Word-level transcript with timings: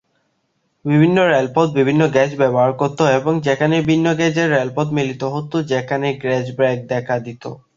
বিভিন্ন 0.85 1.17
রেলপথ 1.27 1.67
বিভিন্ন 1.71 2.01
গেজ 2.13 2.31
ব্যবহার 2.37 2.71
করত, 2.73 2.99
এবং 3.17 3.33
যেখানে 3.41 3.75
ভিন্ন 3.81 4.07
গেজের 4.15 4.49
রেলপথ 4.51 4.87
মিলিত 4.91 5.21
হতো, 5.35 5.55
যেখানে 5.71 6.07
"গেজ 6.23 6.45
ব্রেক" 6.57 6.77
দেখা 6.87 7.15
দিতো। 7.19 7.49